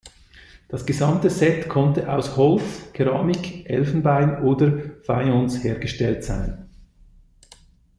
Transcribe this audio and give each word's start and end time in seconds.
Das 0.67 0.87
gesamte 0.87 1.29
Set 1.29 1.69
konnte 1.69 2.11
aus 2.11 2.35
Holz, 2.35 2.91
Keramik, 2.91 3.69
Elfenbein 3.69 4.41
oder 4.43 4.79
Fayence 5.03 5.63
hergestellt 5.63 6.23
sein. 6.23 6.67